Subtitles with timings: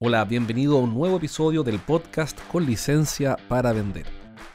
[0.00, 4.06] Hola, bienvenido a un nuevo episodio del podcast con licencia para vender.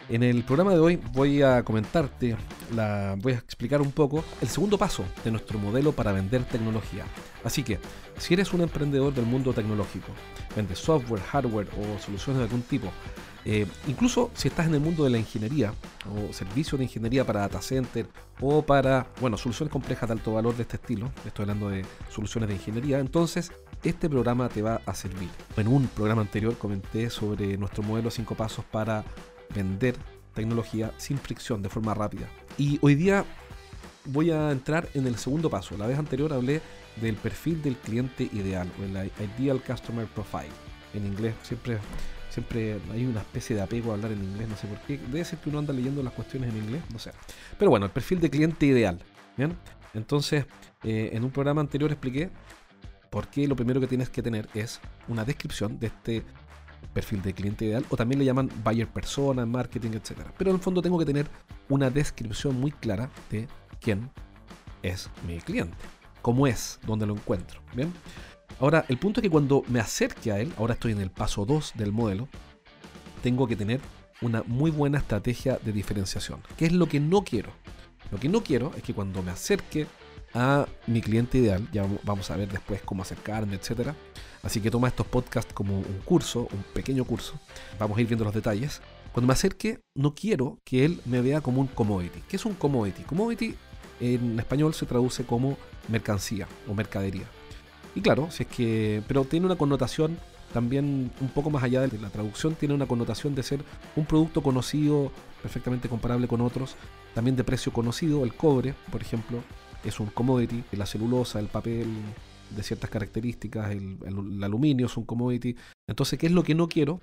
[0.07, 2.37] En el programa de hoy voy a comentarte,
[2.73, 7.03] la, voy a explicar un poco el segundo paso de nuestro modelo para vender tecnología.
[7.43, 7.77] Así que,
[8.17, 10.13] si eres un emprendedor del mundo tecnológico,
[10.55, 12.87] vendes software, hardware o soluciones de algún tipo,
[13.45, 15.73] eh, incluso si estás en el mundo de la ingeniería
[16.09, 18.07] o servicios de ingeniería para data center
[18.39, 22.49] o para, bueno, soluciones complejas de alto valor de este estilo, estoy hablando de soluciones
[22.49, 23.51] de ingeniería, entonces
[23.83, 25.29] este programa te va a servir.
[25.57, 29.03] En un programa anterior comenté sobre nuestro modelo 5 pasos para
[29.53, 29.95] vender
[30.33, 32.27] tecnología sin fricción, de forma rápida.
[32.57, 33.25] Y hoy día
[34.05, 35.77] voy a entrar en el segundo paso.
[35.77, 36.61] La vez anterior hablé
[37.01, 40.51] del perfil del cliente ideal o el Ideal Customer Profile.
[40.93, 41.79] En inglés siempre,
[42.33, 44.97] siempre hay una especie de apego a hablar en inglés, no sé por qué.
[44.97, 47.11] Debe ser que uno anda leyendo las cuestiones en inglés, no sé.
[47.59, 48.97] Pero bueno, el perfil de cliente ideal.
[49.37, 49.55] ¿bien?
[49.93, 50.45] Entonces,
[50.83, 52.31] eh, en un programa anterior expliqué
[53.11, 56.23] por qué lo primero que tienes que tener es una descripción de este
[56.91, 60.21] perfil de cliente ideal, o también le llaman buyer persona, marketing, etc.
[60.35, 61.27] Pero en el fondo tengo que tener
[61.69, 63.47] una descripción muy clara de
[63.79, 64.09] quién
[64.81, 65.77] es mi cliente,
[66.23, 67.61] cómo es, dónde lo encuentro.
[67.75, 67.93] Bien.
[68.59, 71.45] Ahora, el punto es que cuando me acerque a él, ahora estoy en el paso
[71.45, 72.27] 2 del modelo,
[73.21, 73.81] tengo que tener
[74.21, 76.41] una muy buena estrategia de diferenciación.
[76.57, 77.51] ¿Qué es lo que no quiero?
[78.11, 79.87] Lo que no quiero es que cuando me acerque
[80.33, 81.67] a mi cliente ideal.
[81.71, 83.95] Ya vamos a ver después cómo acercarme, etcétera.
[84.41, 87.39] Así que toma estos podcasts como un curso, un pequeño curso.
[87.79, 88.81] Vamos a ir viendo los detalles.
[89.11, 92.21] Cuando me acerque, no quiero que él me vea como un commodity.
[92.27, 93.03] ¿Qué es un commodity?
[93.03, 93.55] Commodity
[93.99, 97.25] en español se traduce como mercancía o mercadería.
[97.95, 99.03] Y claro, si es que.
[99.07, 100.17] Pero tiene una connotación
[100.53, 103.61] también un poco más allá de la traducción, tiene una connotación de ser
[103.95, 105.11] un producto conocido,
[105.41, 106.75] perfectamente comparable con otros,
[107.15, 109.39] también de precio conocido, el cobre, por ejemplo,
[109.83, 111.87] es un commodity, la celulosa, el papel
[112.55, 115.55] de ciertas características, el, aluminio es un commodity.
[115.87, 117.01] Entonces, ¿qué es lo que no quiero?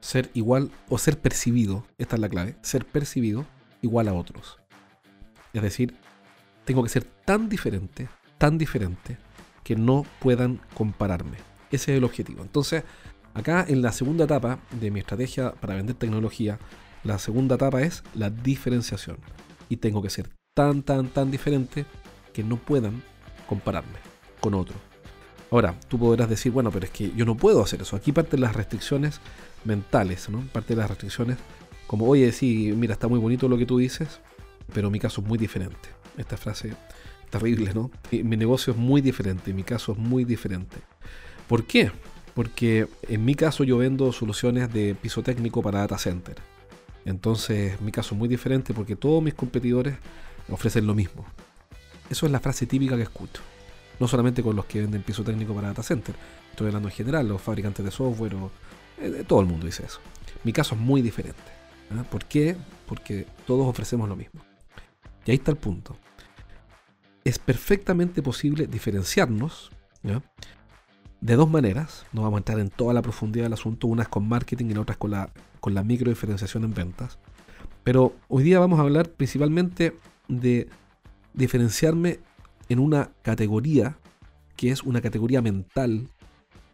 [0.00, 3.44] Ser igual o ser percibido, esta es la clave, ser percibido
[3.82, 4.58] igual a otros.
[5.52, 5.94] Es decir,
[6.64, 9.18] tengo que ser tan diferente, tan diferente,
[9.68, 11.36] que no puedan compararme.
[11.70, 12.40] Ese es el objetivo.
[12.40, 12.84] Entonces,
[13.34, 16.58] acá en la segunda etapa de mi estrategia para vender tecnología,
[17.04, 19.18] la segunda etapa es la diferenciación.
[19.68, 21.84] Y tengo que ser tan, tan, tan diferente
[22.32, 23.02] que no puedan
[23.46, 23.98] compararme
[24.40, 24.74] con otro.
[25.50, 27.94] Ahora, tú podrás decir, bueno, pero es que yo no puedo hacer eso.
[27.94, 29.20] Aquí parten las restricciones
[29.66, 30.40] mentales, ¿no?
[30.50, 31.36] Parte de las restricciones
[31.86, 34.20] como, oye, sí, mira, está muy bonito lo que tú dices,
[34.72, 35.90] pero mi caso es muy diferente.
[36.16, 36.72] Esta frase
[37.30, 37.90] terrible, ¿no?
[38.10, 40.76] Mi negocio es muy diferente, mi caso es muy diferente.
[41.48, 41.90] ¿Por qué?
[42.34, 46.36] Porque en mi caso yo vendo soluciones de piso técnico para data center.
[47.04, 49.96] Entonces mi caso es muy diferente porque todos mis competidores
[50.48, 51.24] ofrecen lo mismo.
[52.10, 53.42] Eso es la frase típica que escucho.
[53.98, 56.14] No solamente con los que venden piso técnico para data center.
[56.50, 58.50] Estoy hablando en general, los fabricantes de software o
[59.00, 60.00] eh, todo el mundo dice eso.
[60.44, 61.40] Mi caso es muy diferente.
[61.90, 62.04] ¿ah?
[62.08, 62.56] ¿Por qué?
[62.86, 64.40] Porque todos ofrecemos lo mismo.
[65.26, 65.96] Y ahí está el punto.
[67.28, 69.70] Es perfectamente posible diferenciarnos
[71.20, 72.06] de dos maneras.
[72.14, 74.96] No vamos a entrar en toda la profundidad del asunto, unas con marketing y otras
[74.96, 75.30] con la,
[75.60, 77.18] con la micro diferenciación en ventas.
[77.84, 79.94] Pero hoy día vamos a hablar principalmente
[80.26, 80.70] de
[81.34, 82.20] diferenciarme
[82.70, 83.98] en una categoría
[84.56, 86.08] que es una categoría mental,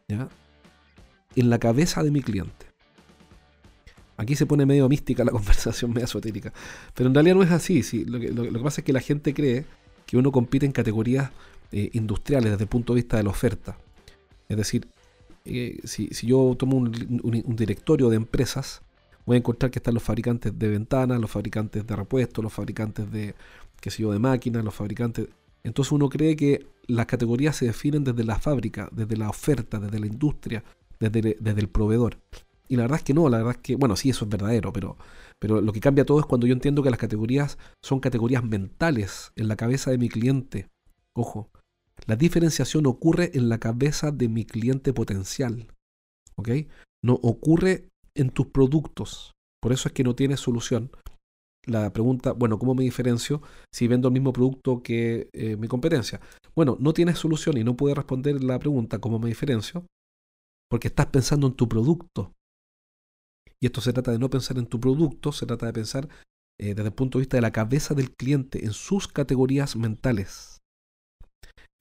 [0.07, 2.67] en la cabeza de mi cliente.
[4.17, 6.53] Aquí se pone medio mística la conversación, medio esotérica.
[6.95, 8.05] Pero en realidad no es así.
[8.05, 8.31] Lo, que,
[8.63, 9.65] pasa es que la gente cree
[10.15, 11.33] que uno compite en categorías
[11.73, 13.77] eh, industriales desde el punto de vista de la oferta.
[14.49, 14.87] Es decir,
[15.45, 16.93] eh, si, yo tomo un,
[17.57, 18.83] directorio de empresas,
[19.27, 23.11] voy a encontrar que están los fabricantes de ventanas, los fabricantes de repuestos, los fabricantes
[23.11, 23.35] de,
[23.81, 25.27] qué sé yo, de máquinas, los fabricantes.
[25.65, 29.99] Entonces uno cree que las categorías se definen desde la fábrica, desde la oferta, desde
[29.99, 30.63] la industria,
[31.01, 32.19] desde, desde el proveedor.
[32.69, 34.73] Y la verdad es que no, la verdad es que, bueno, sí, eso es verdadero,
[34.73, 34.97] pero,
[35.39, 39.33] pero lo que cambia todo es cuando yo entiendo que las categorías son categorías mentales
[39.37, 40.69] en la cabeza de mi cliente.
[41.15, 41.51] Ojo,
[42.07, 45.69] la diferenciación ocurre en la cabeza de mi cliente potencial.
[46.37, 46.49] ¿Ok?
[47.03, 49.33] No ocurre en tus productos.
[49.61, 50.91] Por eso es que no tienes solución
[51.67, 53.41] la pregunta, bueno, ¿cómo me diferencio
[53.73, 56.21] si vendo el mismo producto que eh, mi competencia?
[56.55, 59.87] Bueno, no tienes solución y no puedes responder la pregunta, ¿cómo me diferencio?
[60.69, 62.34] Porque estás pensando en tu producto.
[63.65, 66.07] Y esto se trata de no pensar en tu producto, se trata de pensar
[66.61, 70.61] eh, desde el punto de vista de la cabeza del cliente, en sus categorías mentales.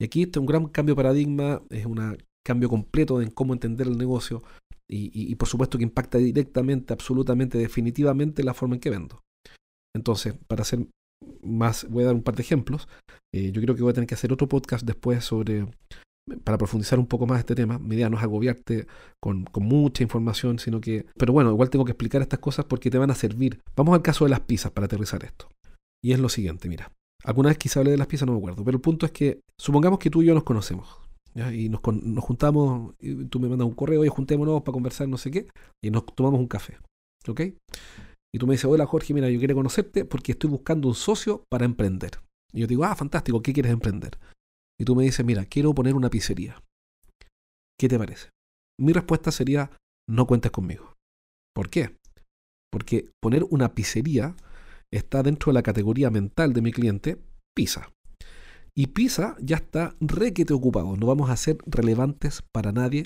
[0.00, 3.86] Y aquí está un gran cambio de paradigma, es un cambio completo en cómo entender
[3.86, 4.42] el negocio
[4.88, 9.20] y, por supuesto que impacta directamente, absolutamente, definitivamente la forma en que vendo.
[9.94, 10.86] Entonces, para hacer
[11.42, 12.88] más, voy a dar un par de ejemplos.
[13.34, 15.66] Eh, yo creo que voy a tener que hacer otro podcast después sobre
[16.42, 17.78] para profundizar un poco más este tema.
[17.78, 18.86] Mi idea no es agobiarte
[19.20, 21.06] con, mucha información, sino que...
[21.16, 23.60] Pero bueno, igual tengo que explicar estas cosas porque te van a servir.
[23.76, 25.48] Vamos al caso de las pizzas para aterrizar esto.
[26.02, 26.92] Y es lo siguiente, mira.
[27.24, 28.64] Alguna vez quise hablar de las pizzas, no me acuerdo.
[28.64, 31.00] Pero el punto es que supongamos que tú y yo nos conocemos.
[31.52, 35.32] Y nos, juntamos, y tú me mandas un correo y juntémonos para conversar, no sé
[35.32, 35.48] qué,
[35.82, 36.78] y nos tomamos un café.
[37.26, 37.40] ¿Ok?
[38.32, 41.44] Y tú me dices, hola Jorge, mira, yo quiero conocerte porque estoy buscando un socio
[41.50, 42.12] para emprender.
[42.52, 44.18] Y yo digo, ah, fantástico, ¿qué quieres emprender?
[44.78, 46.62] Y tú me dices, mira, quiero poner una pizzería.
[47.78, 48.30] ¿Qué te parece?
[48.78, 49.70] Mi respuesta sería,
[50.08, 50.94] no cuentes conmigo.
[51.54, 51.96] ¿Por qué?
[52.72, 54.36] Porque poner una pizzería
[54.92, 57.18] está dentro de la categoría mental de mi cliente,
[57.54, 57.92] pizza.
[58.76, 60.96] Y pizza ya está requete ocupado.
[60.96, 63.04] No vamos a ser relevantes para nadie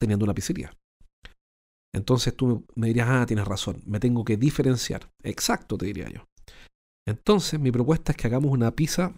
[0.00, 0.72] teniendo una pizzería.
[1.94, 5.10] Entonces tú me dirías, ah, tienes razón, me tengo que diferenciar.
[5.22, 6.24] Exacto, te diría yo.
[7.06, 9.14] Entonces mi propuesta es que hagamos una pizza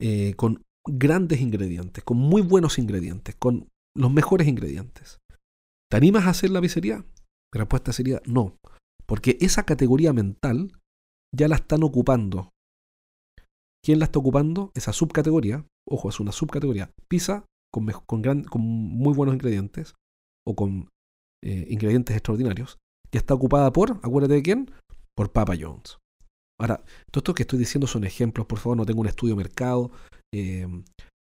[0.00, 5.18] eh, con grandes ingredientes, con muy buenos ingredientes, con los mejores ingredientes.
[5.90, 6.98] ¿Te animas a hacer la pizzería?
[6.98, 8.56] Mi respuesta sería no,
[9.06, 10.72] porque esa categoría mental
[11.34, 12.50] ya la están ocupando.
[13.84, 14.72] ¿Quién la está ocupando?
[14.74, 19.94] Esa subcategoría, ojo, es una subcategoría, pizza con, con, con muy buenos ingredientes
[20.46, 20.88] o con
[21.44, 22.78] eh, ingredientes extraordinarios,
[23.12, 24.70] ya está ocupada por, acuérdate de quién,
[25.16, 25.98] por Papa Jones.
[26.58, 29.42] Ahora, todo esto que estoy diciendo son ejemplos, por favor, no tengo un estudio de
[29.42, 29.90] mercado,
[30.34, 30.66] eh,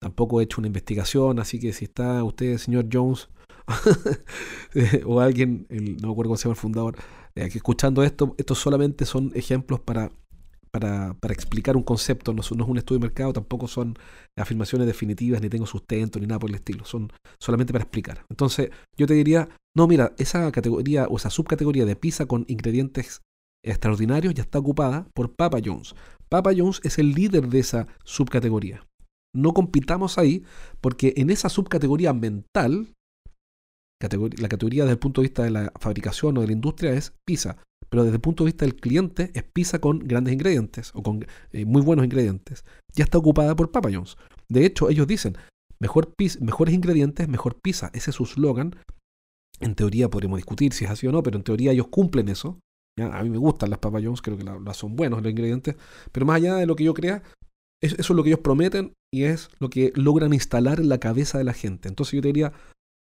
[0.02, 3.30] tampoco he hecho una investigación, así que si está usted, señor Jones,
[5.06, 6.96] o alguien, no me acuerdo cómo se llama el fundador,
[7.36, 10.12] eh, que escuchando esto, estos solamente son ejemplos para,
[10.72, 13.96] para, para explicar un concepto, no, no, es un estudio de mercado, tampoco son
[14.38, 18.26] afirmaciones definitivas, ni tengo sustento, ni nada por el estilo, son solamente para explicar.
[18.30, 23.22] Entonces, yo te diría, no, mira, esa categoría o esa subcategoría de pizza con ingredientes
[23.64, 25.96] extraordinarios ya está ocupada por Papa Jones.
[26.30, 28.86] Papa Jones es el líder de esa subcategoría.
[29.36, 30.44] No compitamos ahí
[30.82, 32.94] porque en esa subcategoría mental,
[34.00, 37.14] la categoría desde el punto de vista de la fabricación o de la industria es
[37.26, 37.58] pizza,
[37.90, 41.26] pero desde el punto de vista del cliente es pizza con grandes ingredientes o con
[41.52, 42.66] eh, muy buenos ingredientes.
[42.94, 44.18] Ya está ocupada por Papa Jones.
[44.50, 45.38] De hecho, ellos dicen,
[45.80, 47.92] mejor mejores ingredientes, mejor pizza.
[47.94, 48.76] Ese es su slogan.
[49.60, 52.60] En teoría podremos discutir si es así o no, pero en teoría ellos cumplen eso.
[53.00, 55.76] A mí me gustan las Papa creo que las son buenos los ingredientes,
[56.12, 57.24] pero más allá de lo que yo crea,
[57.82, 61.38] eso es lo que ellos prometen y es lo que logran instalar en la cabeza
[61.38, 61.90] de la gente.
[61.90, 62.54] Entonces yo te diría,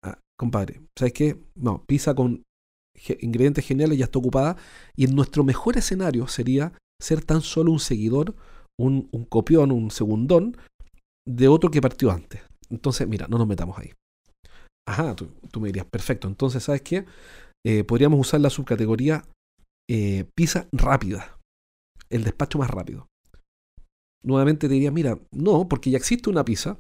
[0.04, 1.36] ah, compadre, ¿sabes qué?
[1.56, 2.44] No, pizza con
[3.20, 4.56] ingredientes geniales ya está ocupada
[4.96, 8.34] y en nuestro mejor escenario sería ser tan solo un seguidor,
[8.78, 10.56] un, copión, un segundón
[11.26, 12.42] de otro que partió antes.
[12.70, 13.92] Entonces, mira, no nos metamos ahí.
[14.86, 16.28] Ajá, tú, me dirías, perfecto.
[16.28, 17.04] Entonces, ¿sabes qué?
[17.66, 19.24] Eh, podríamos usar la subcategoría
[19.88, 21.38] eh, pizza rápida,
[22.10, 23.06] el despacho más rápido.
[24.22, 26.78] Nuevamente te diría, mira, no, porque ya existe una pizza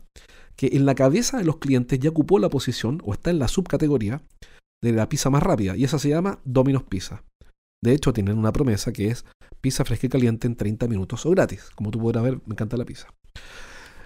[0.56, 3.48] que en la cabeza de los clientes ya ocupó la posición o está en la
[3.48, 4.22] subcategoría
[4.82, 7.24] de la pizza más rápida y esa se llama Domino's Pizza.
[7.82, 9.24] De hecho, tienen una promesa que es
[9.60, 11.70] pizza fresca y caliente en 30 minutos o gratis.
[11.74, 13.08] Como tú podrás ver, me encanta la pizza.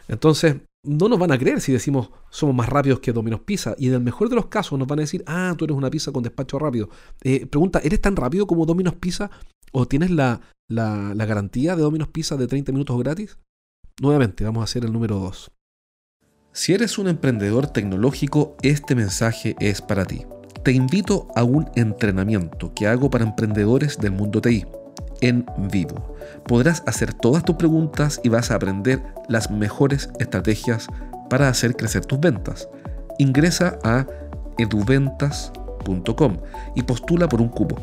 [0.09, 3.75] Entonces, no nos van a creer si decimos somos más rápidos que Domino's Pizza.
[3.79, 5.91] Y en el mejor de los casos nos van a decir, ah, tú eres una
[5.91, 6.89] pizza con despacho rápido.
[7.23, 9.31] Eh, pregunta, ¿eres tan rápido como Domino's Pizza?
[9.73, 13.39] ¿O tienes la, la, garantía de Domino's Pizza de 30 minutos gratis?
[14.01, 15.51] Nuevamente, vamos a hacer el número 2.
[16.53, 20.23] Si eres un emprendedor tecnológico, este mensaje es para ti.
[20.63, 24.65] Te invito a un entrenamiento que hago para emprendedores del mundo TI
[25.25, 26.17] en vivo.
[26.47, 30.87] Podrás hacer todas tus preguntas y vas a aprender las mejores estrategias
[31.31, 32.69] para hacer crecer tus ventas.
[33.19, 34.07] Ingresa a
[34.59, 36.37] eduventas.com
[36.77, 37.77] y postula por un cupo.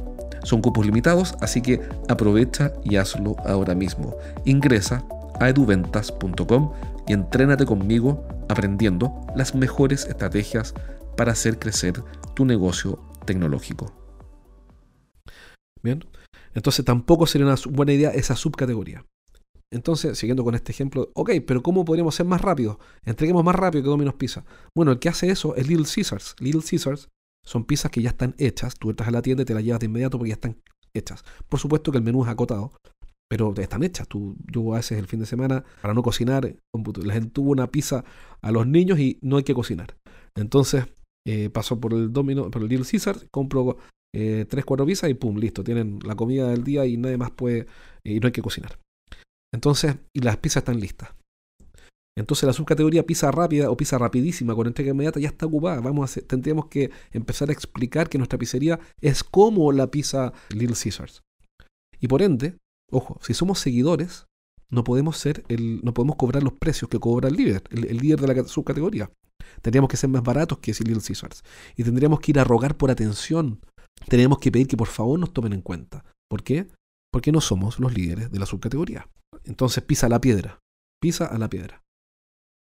[0.44, 4.16] Son cupos limitados, así que aprovecha y hazlo ahora mismo.
[4.46, 5.04] Ingresa
[5.40, 6.72] a eduventas.com
[7.08, 10.76] y entrénate conmigo aprendiendo las mejores estrategias
[11.18, 12.04] para hacer crecer
[12.36, 13.92] tu negocio tecnológico.
[15.84, 16.04] Bien,
[16.54, 19.06] entonces tampoco sería una buena idea esa subcategoría.
[19.74, 22.78] Entonces, siguiendo con este ejemplo, ok, pero ¿cómo podríamos ser más rápidos?
[23.06, 24.44] Entreguemos más rápido que Domino's Pizza.
[24.76, 26.36] Bueno, el que hace eso es Little Caesars.
[26.40, 27.08] Little Caesars
[27.46, 28.76] son pizzas que ya están hechas.
[28.78, 30.62] Tú entras a la tienda y te las llevas de inmediato porque ya están
[30.94, 31.24] hechas.
[31.48, 32.74] Por supuesto que el menú es acotado,
[33.30, 34.10] pero están hechas.
[34.10, 38.04] Tú, yo a veces el fin de semana, para no cocinar, les entuvo una pizza
[38.42, 39.96] a los niños y no hay que cocinar.
[40.36, 40.86] Entonces,
[41.26, 43.78] eh, paso por el Domino, por el Little Caesar, compro
[44.16, 47.32] eh, 3, 4 pizzas y pum, listo, tienen la comida del día y nadie más
[47.32, 47.68] puede,
[48.04, 48.80] y no hay que cocinar.
[49.54, 51.10] Entonces, y las pizzas están listas.
[52.18, 55.80] Entonces la subcategoría pizza rápida o pizza rapidísima con entrega inmediata ya está ocupada.
[55.80, 60.76] Vamos a tendríamos que empezar a explicar que nuestra pizzería es como la pizza Little
[60.76, 61.22] Caesars.
[62.00, 62.58] Y por ende,
[62.92, 64.26] ojo, si somos seguidores,
[64.70, 68.20] no podemos ser el, no podemos cobrar los precios que cobra el líder, el, líder
[68.20, 69.12] de la subcategoría.
[69.62, 71.44] Tendríamos que ser más baratos que si Little Caesars.
[71.76, 73.60] Y tendríamos que ir a rogar por atención.
[74.08, 76.04] Tendríamos que pedir que por favor nos tomen en cuenta.
[76.30, 76.68] ¿Por qué?
[77.12, 79.08] Porque no somos los líderes de la subcategoría.
[79.44, 80.60] Entonces pisa la piedra.
[81.02, 81.82] Pisa a la piedra.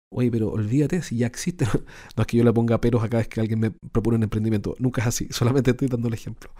[0.09, 1.65] Oye, pero olvídate si ya existe.
[2.15, 4.23] No es que yo le ponga peros a cada vez que alguien me propone un
[4.23, 4.75] emprendimiento.
[4.79, 5.27] Nunca es así.
[5.31, 6.51] Solamente estoy dando el ejemplo.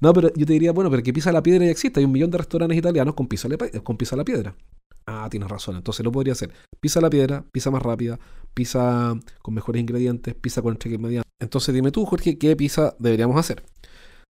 [0.00, 2.00] No, pero yo te diría, bueno, pero que pisa la piedra ya existe.
[2.00, 3.48] Hay un millón de restaurantes italianos con pisa,
[3.82, 4.56] con pisa la piedra.
[5.06, 5.76] Ah, tienes razón.
[5.76, 6.52] Entonces lo podría hacer.
[6.80, 8.18] Pisa la piedra, pisa más rápida,
[8.54, 11.28] pisa con mejores ingredientes, pisa con entrega inmediata.
[11.40, 13.62] Entonces dime tú, Jorge, ¿qué pizza deberíamos hacer?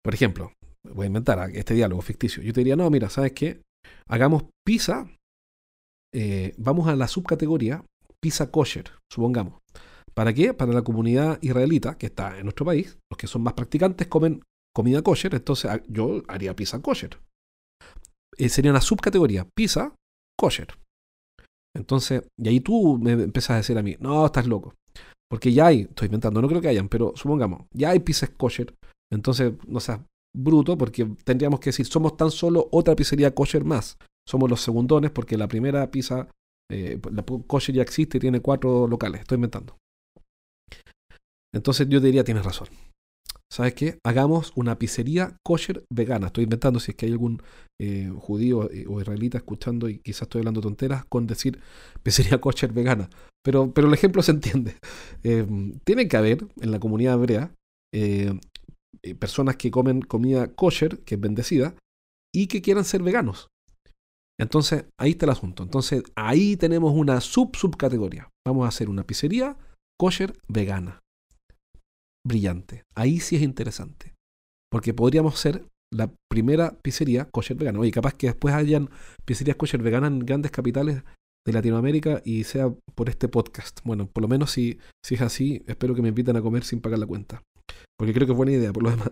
[0.02, 0.52] Por ejemplo,
[0.84, 2.42] voy a inventar este diálogo ficticio.
[2.42, 3.62] Yo te diría, no, mira, ¿sabes qué?
[4.08, 5.08] Hagamos pizza.
[6.12, 7.84] Eh, vamos a la subcategoría
[8.20, 9.60] pizza kosher, supongamos.
[10.14, 10.52] ¿Para qué?
[10.52, 12.98] Para la comunidad israelita que está en nuestro país.
[13.10, 14.42] Los que son más practicantes comen
[14.74, 17.18] comida kosher, entonces ah, yo haría pizza kosher.
[18.36, 19.94] Eh, sería una subcategoría, pizza
[20.38, 20.68] kosher.
[21.76, 24.74] Entonces, y ahí tú me empiezas a decir a mí, no, estás loco.
[25.30, 28.74] Porque ya hay, estoy inventando, no creo que hayan, pero supongamos, ya hay pizzas kosher.
[29.12, 30.00] Entonces, no seas
[30.36, 33.96] bruto, porque tendríamos que decir, somos tan solo otra pizzería kosher más.
[34.28, 36.28] Somos los segundones, porque la primera pizza,
[36.70, 39.20] eh, la kosher ya existe y tiene cuatro locales.
[39.22, 39.76] Estoy inventando.
[41.52, 42.68] Entonces yo diría, tienes razón.
[43.52, 43.98] ¿Sabes qué?
[44.04, 46.28] Hagamos una pizzería kosher vegana.
[46.28, 47.42] Estoy inventando si es que hay algún
[47.80, 51.60] eh, judío eh, o israelita escuchando y quizás estoy hablando tonteras con decir
[52.02, 53.10] pizzería kosher vegana.
[53.42, 54.76] Pero, pero el ejemplo se entiende.
[55.22, 55.46] Eh,
[55.84, 57.52] tiene que haber en la comunidad hebrea
[59.18, 61.74] personas que comen comida kosher, que es bendecida,
[62.34, 63.48] y que quieran ser veganos.
[64.40, 65.62] Entonces, ahí está el asunto.
[65.62, 68.30] Entonces, ahí tenemos una sub-subcategoría.
[68.46, 69.58] Vamos a hacer una pizzería
[69.98, 71.00] kosher vegana
[72.30, 72.84] brillante.
[72.96, 74.14] Ahí sí es interesante.
[74.70, 77.80] Porque podríamos ser la primera pizzería kosher vegana.
[77.80, 78.88] Oye, capaz que después hayan
[79.24, 81.02] pizzerías kosher veganas en grandes capitales
[81.46, 83.80] de Latinoamérica y sea por este podcast.
[83.84, 86.80] Bueno, por lo menos si, si es así, espero que me inviten a comer sin
[86.80, 87.42] pagar la cuenta.
[87.98, 89.10] Porque creo que es buena idea, por lo demás.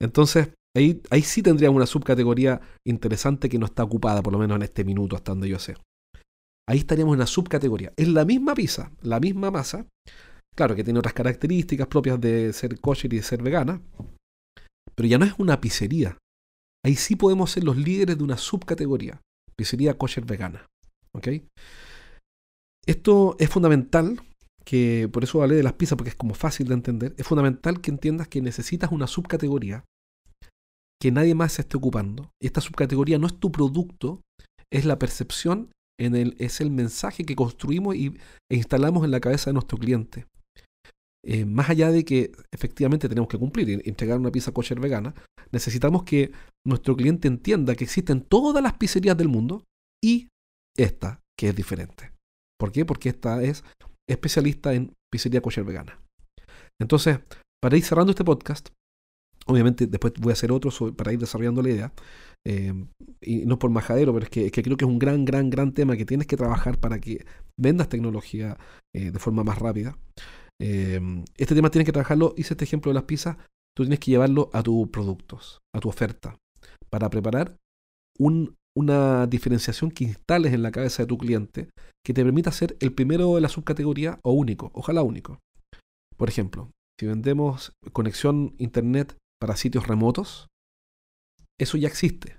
[0.00, 4.56] Entonces, ahí, ahí sí tendríamos una subcategoría interesante que no está ocupada, por lo menos
[4.56, 5.76] en este minuto, hasta donde yo sé.
[6.68, 7.92] Ahí estaríamos en una subcategoría.
[7.96, 9.86] Es la misma pizza, la misma masa,
[10.54, 13.80] Claro que tiene otras características propias de ser kosher y de ser vegana,
[14.94, 16.16] pero ya no es una pizzería.
[16.84, 19.20] Ahí sí podemos ser los líderes de una subcategoría,
[19.56, 20.66] pizzería kosher vegana.
[21.12, 21.28] ¿Ok?
[22.86, 24.20] Esto es fundamental,
[24.64, 27.14] que por eso hablé de las pizzas, porque es como fácil de entender.
[27.16, 29.84] Es fundamental que entiendas que necesitas una subcategoría
[31.00, 32.30] que nadie más se esté ocupando.
[32.40, 34.22] Esta subcategoría no es tu producto,
[34.72, 35.70] es la percepción,
[36.00, 38.16] en el, es el mensaje que construimos y,
[38.50, 40.26] e instalamos en la cabeza de nuestro cliente.
[41.26, 45.14] Eh, más allá de que efectivamente tenemos que cumplir y entregar una pizza kosher vegana,
[45.52, 46.32] necesitamos que
[46.66, 49.64] nuestro cliente entienda que existen todas las pizzerías del mundo
[50.02, 50.28] y
[50.76, 52.12] esta, que es diferente.
[52.58, 52.84] ¿Por qué?
[52.84, 53.64] Porque esta es
[54.08, 55.98] especialista en pizzería kosher vegana.
[56.80, 57.20] Entonces,
[57.62, 58.68] para ir cerrando este podcast,
[59.46, 61.92] obviamente después voy a hacer otro para ir desarrollando la idea,
[62.46, 62.74] eh,
[63.22, 65.96] y no por majadero, pero es que, creo que es un gran, gran, gran tema
[65.96, 67.24] que tienes que trabajar para que
[67.58, 68.58] vendas tecnología
[68.94, 69.96] eh, de forma más rápida.
[70.60, 73.36] Em, este tema tienes que trabajarlo, hice este ejemplo de las pizzas,
[73.76, 76.38] tú tienes que llevarlo a tus productos, a tu oferta,
[76.90, 77.56] para preparar
[78.76, 81.68] una diferenciación que instales en la cabeza de tu cliente
[82.04, 85.40] que te permita ser el primero de la subcategoría o único, ojalá único.
[86.16, 90.46] Por ejemplo, si vendemos conexión internet para sitios remotos,
[91.58, 92.38] eso ya existe.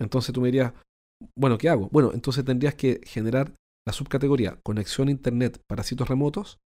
[0.00, 0.72] Entonces tú me dirías,
[1.38, 1.88] bueno, ¿qué hago?
[1.90, 3.54] Bueno, entonces tendrías que generar
[3.86, 6.58] la subcategoría conexión internet para sitios remotos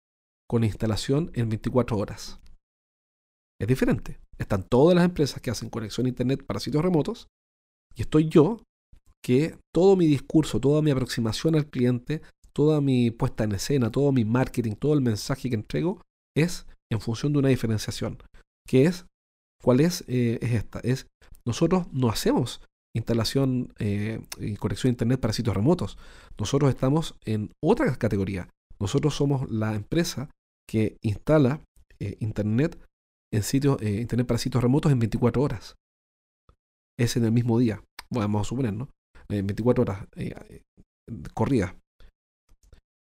[0.49, 2.39] con instalación en 24 horas.
[3.61, 4.19] Es diferente.
[4.37, 7.27] Están todas las empresas que hacen conexión a Internet para sitios remotos
[7.95, 8.63] y estoy yo
[9.23, 12.21] que todo mi discurso, toda mi aproximación al cliente,
[12.53, 16.01] toda mi puesta en escena, todo mi marketing, todo el mensaje que entrego
[16.35, 18.17] es en función de una diferenciación.
[18.67, 19.05] que es?
[19.61, 20.05] ¿Cuál es?
[20.07, 20.79] Eh, es esta.
[20.79, 21.07] Es
[21.45, 22.61] nosotros no hacemos
[22.95, 25.97] instalación eh, y conexión a Internet para sitios remotos.
[26.39, 28.49] Nosotros estamos en otra categoría.
[28.79, 30.29] Nosotros somos la empresa
[30.69, 31.61] que instala
[31.99, 32.79] eh, Internet
[33.33, 35.75] en sitios, eh, Internet para sitios remotos en 24 horas.
[36.97, 37.83] Es en el mismo día.
[38.11, 38.89] vamos a suponer, ¿no?
[39.29, 40.61] En 24 horas eh,
[41.33, 41.73] corridas.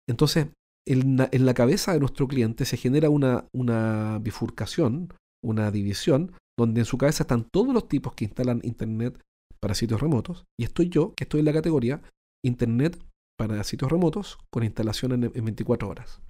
[0.08, 0.48] Entonces,
[0.88, 5.14] en la, cabeza de nuestro cliente se genera una, una bifurcación,
[5.44, 9.20] una división, donde en su cabeza están todos los tipos que instalan Internet
[9.60, 12.02] para sitios remotos, y estoy yo, que estoy en la categoría
[12.44, 12.98] Internet
[13.38, 16.21] para sitios remotos con instalación en, 24 horas.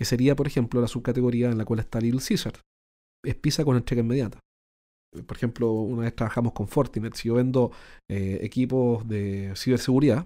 [0.00, 2.54] Que sería, por ejemplo, la subcategoría en la cual está Little Caesar.
[3.22, 4.40] Es pizza con entrega inmediata.
[5.26, 7.12] Por ejemplo, una vez trabajamos con Fortinet.
[7.12, 7.70] Si yo vendo
[8.10, 10.24] eh, equipos de ciberseguridad,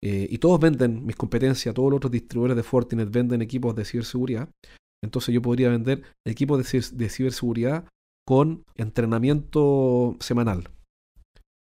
[0.00, 3.84] eh, y todos venden mis competencias, todos los otros distribuidores de Fortinet venden equipos de
[3.84, 4.48] ciberseguridad,
[5.02, 7.88] entonces yo podría vender equipos de, ciberseguridad
[8.24, 10.68] con entrenamiento semanal.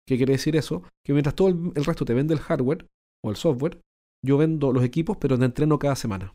[0.07, 0.85] ¿Qué quiere decir eso?
[1.05, 2.87] Que mientras todo el, resto te vende el hardware
[3.25, 3.81] o el software,
[4.25, 6.35] yo vendo los equipos, pero te entreno cada semana.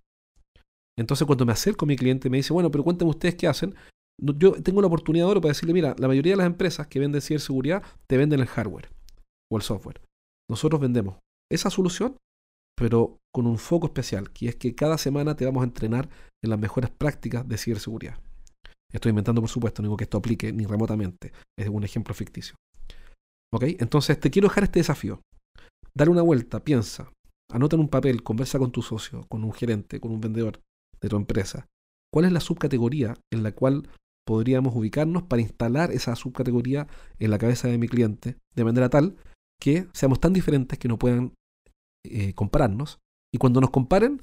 [0.97, 3.75] Entonces cuando me acerco a mi cliente me dice, bueno, pero cuéntenme ustedes qué hacen.
[4.21, 7.21] Yo tengo la oportunidad ahora para decirle, mira, la mayoría de las empresas que venden
[7.21, 8.89] ciberseguridad te venden el hardware
[9.51, 10.01] o el software.
[10.49, 11.17] Nosotros vendemos
[11.51, 12.17] esa solución,
[12.77, 16.09] pero con un foco especial, que es que cada semana te vamos a entrenar
[16.43, 18.17] en las mejores prácticas de ciberseguridad.
[18.93, 22.55] Estoy inventando, por supuesto, no digo que esto aplique ni remotamente, es un ejemplo ficticio.
[23.53, 23.63] ¿Ok?
[23.79, 25.21] Entonces te quiero dejar este desafío.
[25.93, 27.11] Dale una vuelta, piensa,
[27.51, 30.61] anota en un papel, conversa con tu socio, con un gerente, con un vendedor
[31.01, 31.67] de tu empresa.
[32.13, 33.89] ¿Cuál es la subcategoría en la cual
[34.25, 36.87] podríamos ubicarnos para instalar esa subcategoría
[37.19, 39.15] en la cabeza de mi cliente de manera tal
[39.61, 41.33] que seamos tan diferentes que no puedan
[42.05, 42.99] eh, compararnos.
[43.33, 44.21] Y cuando nos comparen,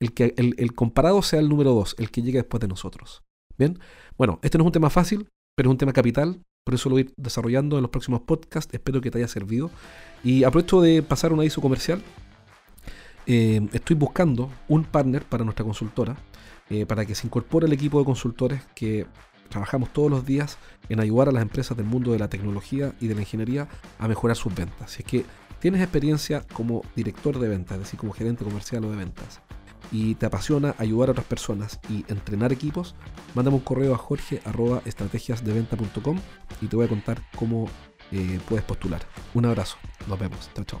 [0.00, 3.22] el, que, el, comparado sea el número 2, el que llegue después de nosotros.
[3.56, 3.78] Bien,
[4.16, 6.42] bueno, este no es un tema fácil, pero es un tema capital.
[6.64, 8.72] Por eso lo voy desarrollando en los próximos podcasts.
[8.72, 9.70] Espero que te haya servido.
[10.24, 12.02] Y aprovecho de pasar un aviso comercial.
[13.26, 16.16] Eh, estoy buscando un partner para nuestra consultora,
[16.70, 19.06] eh, para que se incorpore al equipo de consultores que
[19.48, 23.08] trabajamos todos los días en ayudar a las empresas del mundo de la tecnología y
[23.08, 24.92] de la ingeniería a mejorar sus ventas.
[24.92, 25.24] Si es que
[25.60, 29.40] tienes experiencia como director de ventas, es decir, como gerente comercial o de ventas,
[29.92, 32.96] y te apasiona ayudar a otras personas y entrenar equipos,
[33.34, 36.18] mándame un correo a jorge.estrategiasdeventa.com
[36.62, 37.68] y te voy a contar cómo
[38.10, 39.02] eh, puedes postular.
[39.34, 39.76] Un abrazo,
[40.08, 40.80] nos vemos, chao, chao.